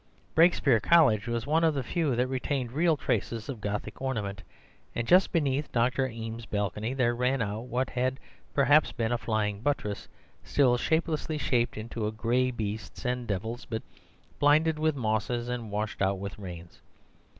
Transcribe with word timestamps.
Brakespeare 0.33 0.79
College 0.79 1.27
was 1.27 1.45
one 1.45 1.63
of 1.63 1.75
the 1.75 1.83
few 1.83 2.15
that 2.15 2.25
retained 2.25 2.71
real 2.71 2.97
traces 2.97 3.47
of 3.49 3.61
Gothic 3.61 4.01
ornament, 4.01 4.41
and 4.95 5.05
just 5.07 5.31
beneath 5.31 5.71
Dr. 5.71 6.07
Eames's 6.07 6.47
balcony 6.47 6.95
there 6.95 7.13
ran 7.13 7.39
out 7.39 7.65
what 7.67 7.91
had 7.91 8.19
perhaps 8.51 8.91
been 8.91 9.11
a 9.11 9.17
flying 9.19 9.61
buttress, 9.61 10.07
still 10.43 10.75
shapelessly 10.75 11.37
shaped 11.37 11.77
into 11.77 12.11
gray 12.13 12.49
beasts 12.49 13.05
and 13.05 13.27
devils, 13.27 13.65
but 13.65 13.83
blinded 14.39 14.79
with 14.79 14.95
mosses 14.95 15.47
and 15.49 15.69
washed 15.69 16.01
out 16.01 16.17
with 16.17 16.39
rains. 16.39 16.81